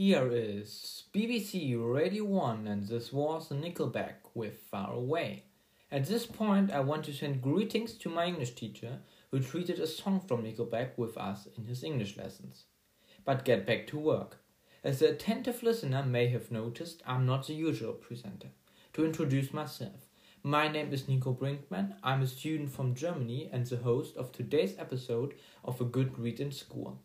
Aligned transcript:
Here 0.00 0.30
is 0.30 1.02
BBC 1.12 1.74
Radio 1.76 2.22
1 2.22 2.68
and 2.68 2.86
this 2.86 3.12
was 3.12 3.48
Nickelback 3.48 4.30
with 4.32 4.56
Far 4.70 4.92
Away. 4.92 5.42
At 5.90 6.06
this 6.06 6.24
point, 6.24 6.70
I 6.70 6.78
want 6.78 7.04
to 7.06 7.12
send 7.12 7.42
greetings 7.42 7.94
to 7.94 8.08
my 8.08 8.26
English 8.26 8.54
teacher 8.54 9.00
who 9.32 9.40
treated 9.40 9.80
a 9.80 9.88
song 9.88 10.20
from 10.20 10.44
Nickelback 10.44 10.96
with 10.96 11.18
us 11.18 11.48
in 11.56 11.64
his 11.64 11.82
English 11.82 12.16
lessons. 12.16 12.66
But 13.24 13.44
get 13.44 13.66
back 13.66 13.88
to 13.88 13.98
work. 13.98 14.36
As 14.84 15.00
the 15.00 15.10
attentive 15.10 15.64
listener 15.64 16.04
may 16.04 16.28
have 16.28 16.52
noticed, 16.52 17.02
I'm 17.04 17.26
not 17.26 17.48
the 17.48 17.54
usual 17.54 17.94
presenter. 17.94 18.50
To 18.92 19.04
introduce 19.04 19.52
myself, 19.52 20.06
my 20.44 20.68
name 20.68 20.92
is 20.92 21.08
Nico 21.08 21.34
Brinkmann. 21.34 21.96
I'm 22.04 22.22
a 22.22 22.28
student 22.28 22.70
from 22.70 22.94
Germany 22.94 23.50
and 23.52 23.66
the 23.66 23.78
host 23.78 24.16
of 24.16 24.30
today's 24.30 24.78
episode 24.78 25.34
of 25.64 25.80
A 25.80 25.84
Good 25.84 26.16
Read 26.20 26.38
in 26.38 26.52
School. 26.52 27.00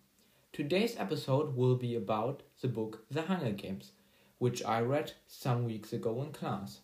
Today's 0.53 0.95
episode 0.99 1.55
will 1.55 1.75
be 1.75 1.95
about 1.95 2.43
the 2.61 2.67
book 2.67 3.05
The 3.09 3.23
Hunger 3.23 3.53
Games, 3.53 3.93
which 4.37 4.63
I 4.63 4.81
read 4.81 5.13
some 5.25 5.65
weeks 5.65 5.93
ago 5.93 6.21
in 6.21 6.31
class. 6.31 6.81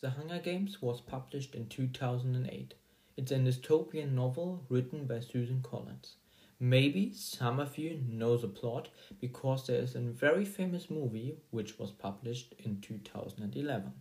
The 0.00 0.10
Hunger 0.10 0.38
Games 0.38 0.80
was 0.80 1.00
published 1.00 1.56
in 1.56 1.66
2008. 1.66 2.74
It's 3.16 3.32
a 3.32 3.34
dystopian 3.34 4.12
novel 4.12 4.64
written 4.68 5.08
by 5.08 5.18
Suzanne 5.18 5.64
Collins. 5.68 6.18
Maybe 6.60 7.12
some 7.12 7.58
of 7.58 7.76
you 7.76 8.00
know 8.08 8.36
the 8.36 8.46
plot 8.46 8.88
because 9.20 9.66
there 9.66 9.80
is 9.80 9.96
a 9.96 10.00
very 10.00 10.44
famous 10.44 10.88
movie 10.88 11.38
which 11.50 11.80
was 11.80 11.90
published 11.90 12.54
in 12.60 12.80
2011. 12.80 13.92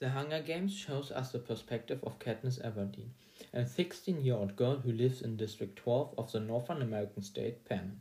The 0.00 0.10
Hunger 0.10 0.40
Games 0.40 0.72
shows 0.72 1.10
us 1.10 1.32
the 1.32 1.40
perspective 1.40 2.04
of 2.04 2.20
Katniss 2.20 2.60
Everdeen, 2.60 3.08
a 3.52 3.66
16 3.66 4.20
year 4.20 4.36
old 4.36 4.54
girl 4.54 4.76
who 4.76 4.92
lives 4.92 5.22
in 5.22 5.36
District 5.36 5.74
12 5.74 6.14
of 6.16 6.30
the 6.30 6.38
Northern 6.38 6.82
American 6.82 7.24
state 7.24 7.64
Panem. 7.64 8.00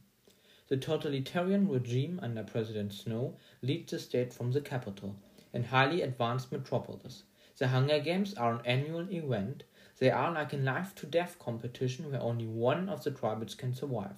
The 0.67 0.77
totalitarian 0.77 1.67
regime 1.67 2.19
under 2.21 2.43
President 2.43 2.93
Snow 2.93 3.35
leads 3.63 3.89
the 3.89 3.97
state 3.97 4.31
from 4.31 4.51
the 4.51 4.61
capital, 4.61 5.15
an 5.53 5.63
highly 5.63 6.03
advanced 6.03 6.51
metropolis. 6.51 7.23
The 7.57 7.69
Hunger 7.69 7.97
Games 7.99 8.35
are 8.35 8.53
an 8.53 8.65
annual 8.67 9.11
event 9.11 9.63
they 9.97 10.11
are 10.11 10.31
like 10.31 10.53
a 10.53 10.57
life 10.57 10.93
to 10.95 11.07
death 11.07 11.39
competition 11.39 12.11
where 12.11 12.21
only 12.21 12.45
one 12.45 12.89
of 12.89 13.03
the 13.03 13.09
tribes 13.09 13.55
can 13.55 13.73
survive. 13.73 14.13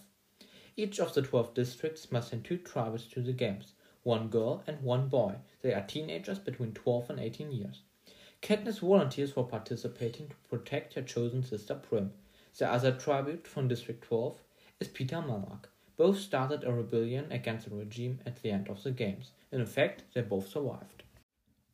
Each 0.75 0.99
of 0.99 1.13
the 1.13 1.21
12 1.21 1.53
districts 1.53 2.11
must 2.11 2.31
send 2.31 2.43
two 2.43 2.57
tribes 2.57 3.05
to 3.05 3.21
the 3.21 3.31
games 3.31 3.71
one 4.09 4.27
girl 4.27 4.63
and 4.65 4.81
one 4.81 5.07
boy. 5.07 5.35
They 5.61 5.71
are 5.71 5.85
teenagers 5.85 6.39
between 6.39 6.73
12 6.73 7.11
and 7.11 7.19
18 7.19 7.51
years. 7.51 7.81
Katniss 8.41 8.79
volunteers 8.79 9.33
for 9.33 9.45
participating 9.45 10.29
to 10.29 10.35
protect 10.49 10.95
her 10.95 11.03
chosen 11.03 11.43
sister 11.43 11.75
Prim. 11.75 12.13
The 12.57 12.67
other 12.67 12.91
tribute 12.91 13.47
from 13.47 13.67
District 13.67 14.03
12 14.03 14.39
is 14.79 14.87
Peeta 14.87 15.23
Mellark. 15.23 15.65
Both 15.95 16.21
started 16.21 16.63
a 16.63 16.73
rebellion 16.73 17.31
against 17.31 17.69
the 17.69 17.75
regime 17.75 18.19
at 18.25 18.41
the 18.41 18.49
end 18.49 18.67
of 18.67 18.81
the 18.81 18.89
games. 18.89 19.29
In 19.51 19.61
effect, 19.61 20.05
they 20.15 20.21
both 20.21 20.47
survived. 20.47 21.03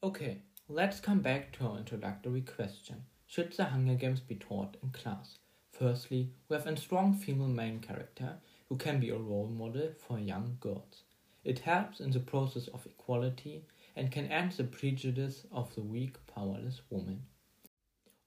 Okay, 0.03 0.39
let's 0.67 0.99
come 0.99 1.21
back 1.21 1.53
to 1.53 1.65
our 1.65 1.77
introductory 1.77 2.41
question. 2.41 3.03
Should 3.27 3.53
the 3.53 3.63
Hunger 3.63 3.95
Games 3.95 4.19
be 4.19 4.35
taught 4.35 4.75
in 4.83 4.89
class? 4.89 5.37
Firstly, 5.71 6.31
we 6.49 6.57
have 6.57 6.67
a 6.67 6.75
strong 6.75 7.13
female 7.13 7.47
main 7.47 7.79
character 7.79 8.39
who 8.67 8.75
can 8.75 8.99
be 8.99 9.09
a 9.09 9.17
role 9.17 9.47
model 9.47 9.91
for 9.97 10.19
young 10.19 10.57
girls. 10.59 11.03
It 11.45 11.59
helps 11.59 11.99
in 11.99 12.09
the 12.09 12.19
process 12.19 12.67
of 12.69 12.87
equality 12.87 13.65
and 13.95 14.11
can 14.11 14.25
end 14.31 14.53
the 14.53 14.63
prejudice 14.63 15.45
of 15.51 15.73
the 15.75 15.81
weak, 15.81 16.17
powerless 16.25 16.81
woman. 16.89 17.21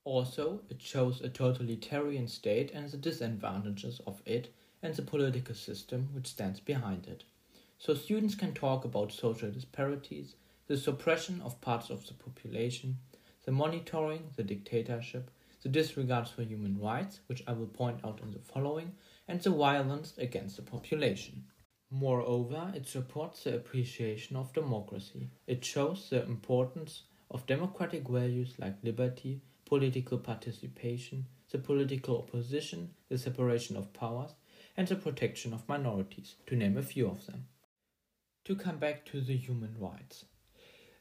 Also, 0.05 0.61
it 0.69 0.81
shows 0.81 1.19
a 1.19 1.27
totalitarian 1.27 2.29
state 2.29 2.71
and 2.73 2.89
the 2.89 2.97
disadvantages 2.97 3.99
of 4.07 4.21
it 4.25 4.53
and 4.81 4.95
the 4.95 5.01
political 5.01 5.53
system 5.53 6.07
which 6.13 6.27
stands 6.27 6.61
behind 6.61 7.07
it. 7.07 7.25
So, 7.77 7.93
students 7.93 8.35
can 8.35 8.53
talk 8.53 8.85
about 8.85 9.11
social 9.11 9.51
disparities, 9.51 10.35
the 10.67 10.77
suppression 10.77 11.41
of 11.41 11.59
parts 11.59 11.89
of 11.89 12.07
the 12.07 12.13
population, 12.13 12.99
the 13.43 13.51
monitoring, 13.51 14.29
the 14.37 14.43
dictatorship, 14.43 15.29
the 15.61 15.67
disregards 15.69 16.31
for 16.31 16.43
human 16.43 16.79
rights, 16.79 17.19
which 17.27 17.43
I 17.45 17.51
will 17.51 17.67
point 17.67 17.99
out 18.05 18.21
in 18.21 18.31
the 18.31 18.39
following, 18.39 18.95
and 19.27 19.41
the 19.41 19.49
violence 19.49 20.13
against 20.17 20.55
the 20.55 20.61
population. 20.61 21.43
Moreover, 21.91 22.71
it 22.75 22.87
supports 22.87 23.43
the 23.43 23.55
appreciation 23.55 24.35
of 24.35 24.53
democracy. 24.53 25.31
It 25.47 25.65
shows 25.65 26.09
the 26.09 26.23
importance 26.23 27.03
of 27.31 27.47
democratic 27.47 28.07
values 28.07 28.53
like 28.59 28.83
liberty, 28.83 29.41
political 29.65 30.19
participation, 30.19 31.25
the 31.51 31.57
political 31.57 32.19
opposition, 32.19 32.93
the 33.07 33.17
separation 33.17 33.75
of 33.75 33.91
powers, 33.93 34.35
and 34.77 34.87
the 34.87 34.95
protection 34.95 35.53
of 35.53 35.67
minorities, 35.67 36.35
to 36.45 36.55
name 36.55 36.77
a 36.77 36.83
few 36.83 37.07
of 37.07 37.25
them. 37.25 37.47
To 38.45 38.55
come 38.55 38.77
back 38.77 39.05
to 39.05 39.21
the 39.21 39.35
human 39.35 39.75
rights. 39.79 40.25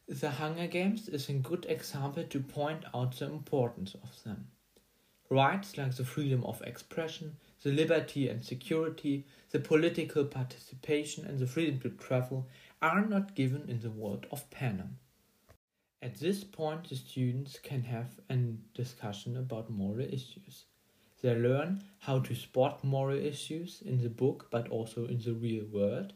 The 0.09 0.31
Hunger 0.31 0.67
Games 0.67 1.09
is 1.09 1.29
a 1.29 1.35
good 1.35 1.67
example 1.69 2.25
to 2.25 2.41
point 2.41 2.85
out 2.95 3.19
the 3.19 3.27
importance 3.27 3.95
of 3.95 4.23
them. 4.25 4.49
Rights 5.31 5.77
like 5.77 5.95
the 5.95 6.05
freedom 6.05 6.43
of 6.45 6.63
expression, 6.63 7.37
the 7.63 7.71
liberty 7.71 8.29
and 8.29 8.45
security, 8.45 9.27
the 9.51 9.59
political 9.59 10.25
participation, 10.25 11.27
and 11.27 11.39
the 11.39 11.47
freedom 11.47 11.81
to 11.81 11.91
travel 11.91 12.47
are 12.81 13.05
not 13.05 13.35
given 13.35 13.69
in 13.69 13.81
the 13.81 13.91
world 13.91 14.27
of 14.31 14.49
Panem. 14.51 14.99
At 16.01 16.15
this 16.21 16.45
point, 16.45 16.89
the 16.89 16.97
students 16.97 17.59
can 17.59 17.83
have 17.83 18.21
a 18.31 18.37
discussion 18.73 19.37
about 19.37 19.69
moral 19.69 20.07
issues. 20.07 20.65
They 21.21 21.35
learn 21.35 21.83
how 21.99 22.21
to 22.21 22.35
spot 22.35 22.85
moral 22.85 23.19
issues 23.19 23.83
in 23.83 24.01
the 24.01 24.09
book 24.09 24.47
but 24.51 24.69
also 24.69 25.07
in 25.07 25.19
the 25.19 25.35
real 25.35 25.65
world 25.67 26.13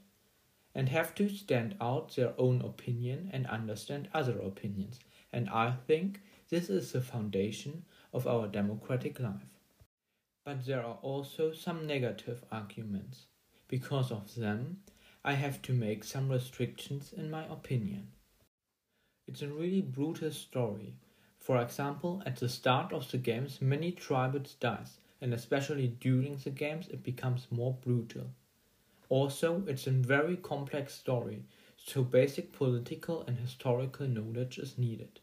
and 0.75 0.89
have 0.89 1.15
to 1.17 1.29
stand 1.29 1.75
out 1.81 2.15
their 2.15 2.33
own 2.39 2.63
opinion 2.63 3.29
and 3.33 3.47
understand 3.49 4.09
other 4.15 4.39
opinions. 4.39 5.01
And 5.33 5.51
I 5.51 5.73
think 5.73 6.21
this 6.49 6.71
is 6.71 6.93
the 6.93 7.01
foundation 7.01 7.85
of 8.13 8.27
our 8.27 8.47
democratic 8.47 9.19
life. 9.19 9.59
But 10.45 10.67
there 10.67 10.85
are 10.85 10.99
also 11.03 11.53
some 11.53 11.87
negative 11.87 12.45
arguments. 12.51 13.27
Because 13.69 14.11
of 14.11 14.35
them, 14.35 14.83
I 15.25 15.35
have 15.35 15.63
to 15.63 15.73
make 15.73 16.05
some 16.05 16.29
restrictions 16.29 17.13
in 17.13 17.31
my 17.31 17.45
opinion. 17.47 18.09
It's 19.29 19.43
a 19.43 19.49
really 19.49 19.81
brutal 19.81 20.33
story. 20.33 20.95
For 21.39 21.61
example, 21.63 22.23
at 22.27 22.37
the 22.37 22.49
start 22.49 22.93
of 22.93 23.11
the 23.11 23.19
games, 23.19 23.63
many 23.63 23.93
tribes 23.93 24.55
dies, 24.55 24.99
and 25.21 25.33
especially 25.33 25.89
during 25.89 26.37
the 26.37 26.51
games, 26.51 26.89
it 26.89 27.03
becomes 27.03 27.47
more 27.51 27.75
brutal. 27.75 28.31
Also, 29.09 29.63
it's 29.67 29.87
a 29.87 29.91
very 29.91 30.37
complex 30.37 30.95
story, 30.95 31.45
so 31.77 32.03
basic 32.03 32.53
political 32.53 33.23
and 33.27 33.39
historical 33.39 34.07
knowledge 34.09 34.59
is 34.59 34.79
needed, 34.79 35.21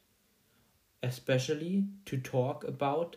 especially 1.02 1.88
to 2.06 2.18
talk 2.18 2.64
about 2.64 3.16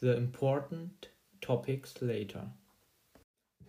the 0.00 0.16
important 0.16 1.08
topics 1.40 2.00
later. 2.00 2.48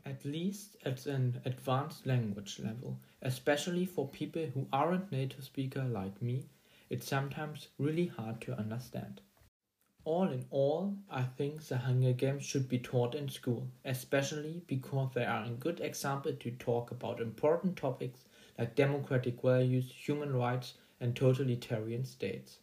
At 0.06 0.24
least 0.24 0.78
at 0.86 1.06
an 1.06 1.42
advanced 1.46 2.06
language 2.06 2.60
level, 2.60 3.00
especially 3.22 3.86
for 3.86 4.08
people 4.08 4.46
who 4.46 4.68
aren't 4.72 5.12
native 5.12 5.44
speaker 5.44 5.84
like 5.84 6.22
me, 6.22 6.46
it's 6.90 7.08
sometimes 7.08 7.70
really 7.80 8.08
hard 8.08 8.40
to 8.42 8.58
understand. 8.58 9.22
All 10.04 10.30
in 10.30 10.46
all, 10.52 10.96
I 11.10 11.24
think 11.24 11.64
the 11.64 11.78
Hunger 11.78 12.14
Games 12.14 12.46
should 12.46 12.70
be 12.70 12.78
taught 12.78 13.16
in 13.16 13.28
school, 13.28 13.68
especially 13.84 14.62
because 14.68 15.12
they 15.16 15.26
are 15.26 15.46
a 15.46 15.50
good 15.50 15.80
example 15.80 16.34
to 16.34 16.52
talk 16.52 16.92
about 16.92 17.20
important 17.20 17.76
topics 17.76 18.26
like 18.60 18.76
democratic 18.76 19.42
values, 19.42 19.92
human 19.92 20.36
rights, 20.36 20.76
and 21.00 21.16
totalitarian 21.16 22.06
states. 22.06 22.60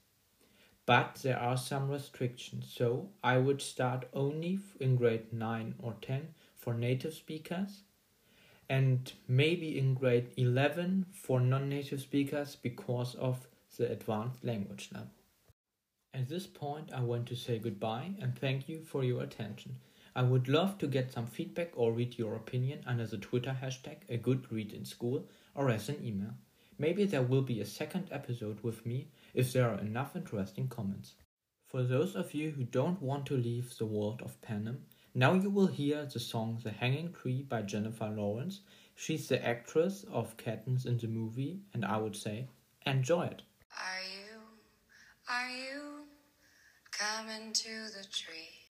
But 0.85 1.17
there 1.23 1.39
are 1.39 1.57
some 1.57 1.89
restrictions, 1.89 2.73
so 2.75 3.11
I 3.23 3.39
would 3.39 3.63
start 3.63 4.09
only 4.13 4.59
in 4.81 4.97
grade 4.97 5.33
9 5.33 5.77
or 5.79 5.95
10 6.01 6.35
for 6.57 6.75
native 6.75 7.15
speakers 7.15 7.83
and 8.69 9.13
maybe 9.29 9.79
in 9.79 9.95
grade 9.95 10.33
11 10.37 11.07
for 11.13 11.39
non 11.41 11.69
native 11.69 12.01
speakers 12.01 12.57
because 12.57 13.15
of 13.17 13.47
the 13.77 13.91
advanced 13.91 14.43
language 14.45 14.91
level. 14.93 15.11
At 16.15 16.29
this 16.29 16.47
point, 16.47 16.91
I 16.93 17.01
want 17.01 17.27
to 17.29 17.37
say 17.37 17.59
goodbye 17.59 18.13
and 18.21 18.39
thank 18.39 18.69
you 18.69 18.83
for 18.83 19.05
your 19.05 19.23
attention. 19.23 19.77
I 20.15 20.23
would 20.23 20.49
love 20.49 20.79
to 20.79 20.87
get 20.87 21.13
some 21.13 21.27
feedback 21.27 21.71
or 21.75 21.93
read 21.93 22.19
your 22.19 22.35
opinion 22.35 22.83
under 22.87 23.07
the 23.07 23.17
Twitter 23.19 23.57
hashtag 23.63 23.99
a 24.09 24.17
good 24.17 24.51
read 24.53 24.73
in 24.73 24.85
school 24.85 25.27
or 25.55 25.71
as 25.71 25.89
an 25.89 26.05
email. 26.05 26.35
Maybe 26.79 27.05
there 27.05 27.23
will 27.23 27.43
be 27.43 27.61
a 27.61 27.67
second 27.67 28.09
episode 28.11 28.61
with 28.63 28.85
me 28.85 29.09
if 29.35 29.53
there 29.53 29.69
are 29.69 29.79
enough 29.79 30.15
interesting 30.17 30.69
comments. 30.69 31.15
For 31.67 31.83
those 31.83 32.15
of 32.17 32.35
you 32.35 32.51
who 32.51 32.65
don't 32.65 33.01
want 33.01 33.25
to 33.27 33.37
leave 33.37 33.77
the 33.77 33.87
world 33.87 34.21
of 34.23 34.41
Panem, 34.43 34.85
now 35.15 35.33
you 35.33 35.49
will 35.49 35.67
hear 35.67 36.05
the 36.05 36.21
song 36.21 36.61
The 36.63 36.71
Hanging 36.71 37.13
Tree 37.13 37.43
by 37.43 37.63
Jennifer 37.63 38.09
Lawrence. 38.09 38.61
She's 38.95 39.29
the 39.29 39.45
actress 39.45 40.05
of 40.13 40.37
Katniss 40.37 40.87
in 40.87 40.99
the 40.99 41.09
movie, 41.09 41.61
and 41.73 41.85
I 41.85 41.97
would 41.97 42.15
say, 42.15 42.49
enjoy 42.85 43.25
it. 43.25 43.43
Are 43.79 44.03
you, 44.03 44.41
are 45.29 45.51
you 45.51 46.05
coming 46.91 47.53
to 47.53 47.69
the 47.69 48.07
tree? 48.11 48.53